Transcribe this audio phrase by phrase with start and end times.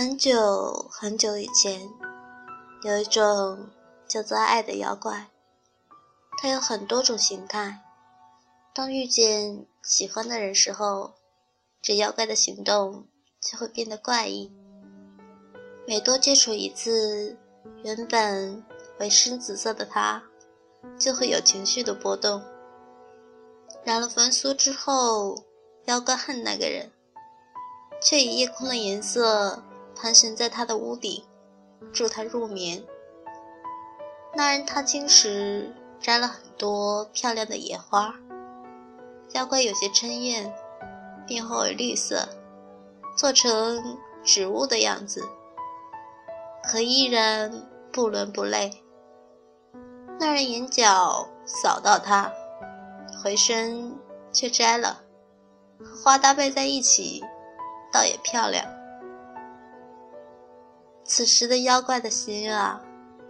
[0.00, 1.90] 很久很久以前，
[2.84, 3.68] 有一种
[4.08, 5.28] 叫做爱的妖怪，
[6.38, 7.82] 它有很多种形态。
[8.72, 11.12] 当遇见喜欢的人时候，
[11.82, 13.08] 这妖怪的行动
[13.42, 14.50] 就会变得怪异。
[15.86, 17.36] 每多接触一次，
[17.84, 18.64] 原本
[19.00, 20.22] 为深紫色的它，
[20.98, 22.42] 就会有情绪的波动。
[23.84, 25.44] 染了凡俗之后，
[25.84, 26.90] 妖怪恨那个人，
[28.02, 29.62] 却以夜空的颜色。
[30.00, 31.22] 盘旋在他的屋顶，
[31.92, 32.82] 助他入眠。
[34.34, 38.14] 那人踏青时摘了很多漂亮的野花，
[39.32, 40.54] 妖怪有些嗔厌，
[41.26, 42.26] 变化为绿色，
[43.14, 45.28] 做成植物的样子，
[46.62, 48.82] 可依然不伦不类。
[50.18, 52.32] 那人眼角扫到他，
[53.22, 53.98] 回身
[54.32, 55.02] 却摘了，
[55.78, 57.22] 和花搭配在一起，
[57.92, 58.79] 倒也漂亮。
[61.12, 62.80] 此时的妖怪的心啊，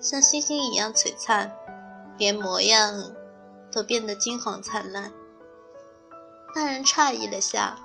[0.00, 1.48] 像星星一样璀璨，
[2.16, 3.14] 连模样
[3.70, 5.12] 都变得金黄灿烂。
[6.56, 7.78] 那人诧异了下，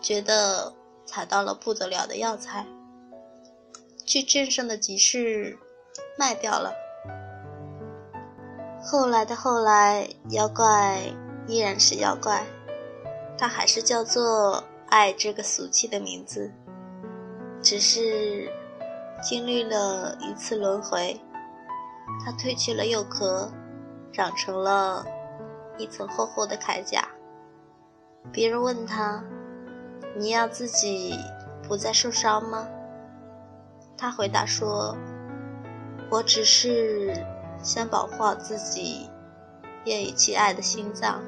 [0.00, 0.72] 觉得
[1.04, 2.66] 采到了不得了的药材，
[4.06, 5.58] 去镇上的集市
[6.18, 6.72] 卖掉了。
[8.82, 10.98] 后来的后来，妖怪
[11.46, 12.46] 依然是妖怪，
[13.36, 16.50] 他还是叫做爱这个俗气的名字，
[17.60, 18.50] 只是。
[19.22, 21.20] 经历了一次轮回，
[22.24, 23.50] 他褪去了幼壳，
[24.12, 25.04] 长成了
[25.76, 27.06] 一层厚厚的铠甲。
[28.32, 29.22] 别人问他
[30.16, 31.14] ：“你要自己
[31.62, 32.66] 不再受伤吗？”
[33.96, 34.96] 他回答说
[36.10, 37.14] ：“我只是
[37.62, 39.10] 想保护好自己
[39.84, 41.22] 愿意去爱的心脏。”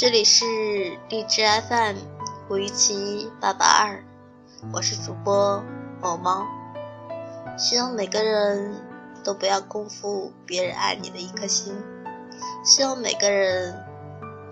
[0.00, 0.44] 这里是
[1.08, 1.96] 荔枝 FM
[2.48, 4.04] 五一七八八二，
[4.72, 5.60] 我是主播
[6.00, 6.46] 某猫。
[7.58, 8.76] 希望每个人
[9.24, 11.74] 都不要辜负别人爱你的一颗心，
[12.64, 13.74] 希望每个人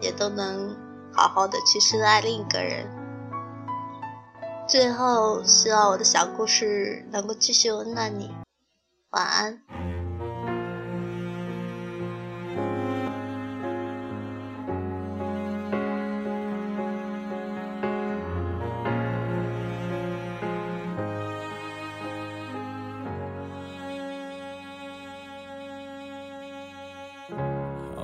[0.00, 0.76] 也都能
[1.12, 2.84] 好好的去深爱另一个人。
[4.68, 8.34] 最后，希望我的小故事能够继续温暖你。
[9.10, 9.62] 晚安。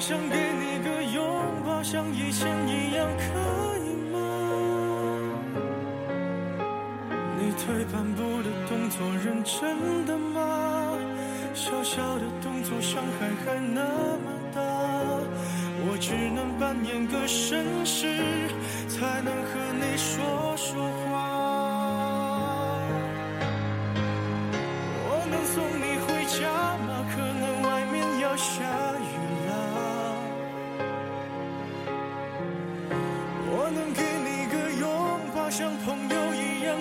[0.00, 1.22] 想给你个拥
[1.66, 1.82] 抱。
[1.82, 3.22] 像以前一样可
[3.84, 4.18] 以吗？
[7.38, 10.38] 你退半步的动作认真的吗？
[11.52, 14.60] 小小的动作伤害还那么大，
[15.84, 18.06] 我只能扮演个绅士，
[18.88, 19.50] 才能和
[19.80, 21.09] 你说说话。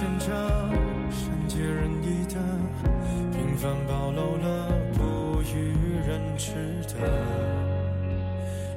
[0.00, 0.26] 显着
[1.10, 2.40] 善解人意的，
[3.32, 5.76] 平凡暴露了不与
[6.08, 6.54] 人知
[6.88, 6.94] 的。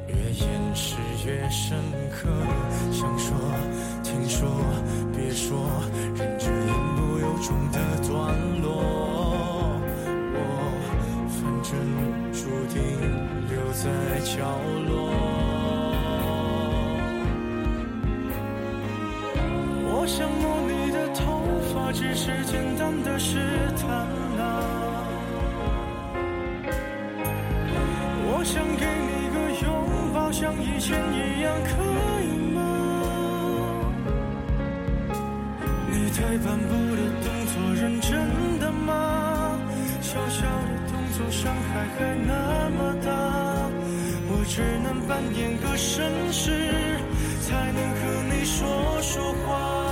[0.05, 1.79] 越掩饰越深
[2.11, 2.27] 刻。
[2.91, 3.33] 想说，
[4.03, 4.49] 听说，
[5.15, 5.65] 别说，
[6.13, 8.11] 忍着言不由衷的段
[8.61, 9.79] 落。
[10.35, 10.37] 我
[11.29, 11.71] 反正
[12.33, 12.75] 注定
[13.47, 13.87] 留在
[14.25, 14.35] 角
[14.89, 14.91] 落。
[19.85, 20.52] 我想摸
[21.83, 23.37] 头发，只是简单的试
[23.77, 24.41] 探啊。
[28.25, 29.67] 我想给你个拥
[30.13, 31.71] 抱，像以前一样，可
[32.23, 32.57] 以吗？
[35.91, 38.11] 你太斑驳的动作，认真
[38.59, 39.59] 的吗？
[40.01, 40.47] 小小的
[40.87, 42.31] 动作，伤害还那
[42.77, 43.11] 么大，
[44.29, 46.51] 我只能扮演个绅士，
[47.41, 48.01] 才能和
[48.31, 49.82] 你说说话。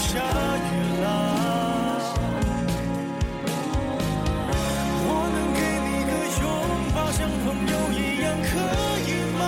[0.00, 0.68] 下雨
[1.02, 1.06] 啦。
[5.02, 6.10] 我能给你个
[6.40, 6.44] 拥
[6.94, 8.50] 抱，像朋友一样，可
[9.06, 9.08] 以
[9.38, 9.40] 吗？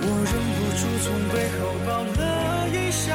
[0.00, 2.22] 我忍不住从背后抱了
[2.68, 3.06] 一下，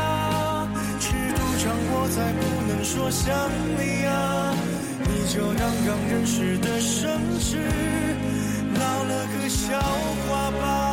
[1.00, 1.06] 尺
[1.36, 3.24] 度掌握在不能说想
[3.78, 4.12] 你啊，
[5.04, 7.58] 你就当刚认识的绅士，
[8.74, 9.80] 闹了个笑
[10.28, 10.93] 话吧。